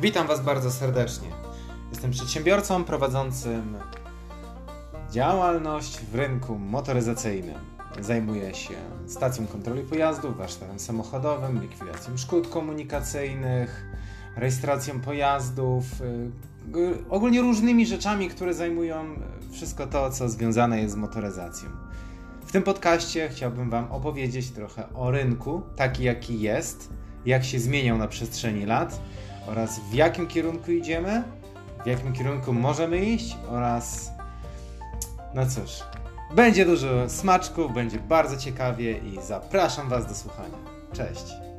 Witam 0.00 0.26
Was 0.26 0.40
bardzo 0.40 0.70
serdecznie. 0.70 1.28
Jestem 1.90 2.10
przedsiębiorcą 2.10 2.84
prowadzącym 2.84 3.76
działalność 5.10 5.98
w 6.00 6.14
rynku 6.14 6.58
motoryzacyjnym. 6.58 7.54
Zajmuję 8.00 8.54
się 8.54 8.74
stacją 9.06 9.46
kontroli 9.46 9.82
pojazdów, 9.82 10.36
warsztatem 10.36 10.78
samochodowym, 10.78 11.62
likwidacją 11.62 12.16
szkód 12.16 12.48
komunikacyjnych, 12.48 13.84
rejestracją 14.36 15.00
pojazdów, 15.00 15.84
yy, 16.74 17.04
ogólnie 17.10 17.40
różnymi 17.40 17.86
rzeczami, 17.86 18.28
które 18.28 18.54
zajmują 18.54 19.04
wszystko 19.52 19.86
to, 19.86 20.10
co 20.10 20.28
związane 20.28 20.80
jest 20.80 20.94
z 20.94 20.96
motoryzacją. 20.96 21.68
W 22.46 22.52
tym 22.52 22.62
podcaście 22.62 23.28
chciałbym 23.28 23.70
Wam 23.70 23.92
opowiedzieć 23.92 24.50
trochę 24.50 24.94
o 24.94 25.10
rynku, 25.10 25.62
taki 25.76 26.04
jaki 26.04 26.40
jest, 26.40 26.90
jak 27.26 27.44
się 27.44 27.60
zmieniał 27.60 27.98
na 27.98 28.08
przestrzeni 28.08 28.66
lat 28.66 29.00
oraz 29.46 29.80
w 29.80 29.94
jakim 29.94 30.26
kierunku 30.26 30.70
idziemy, 30.70 31.22
w 31.84 31.86
jakim 31.86 32.12
kierunku 32.12 32.52
możemy 32.52 32.98
iść 32.98 33.36
oraz 33.50 34.10
no 35.34 35.46
cóż, 35.46 35.70
będzie 36.34 36.66
dużo 36.66 37.08
smaczków, 37.08 37.74
będzie 37.74 37.98
bardzo 37.98 38.36
ciekawie 38.36 38.98
i 38.98 39.18
zapraszam 39.22 39.88
Was 39.88 40.06
do 40.06 40.14
słuchania. 40.14 40.58
Cześć! 40.92 41.53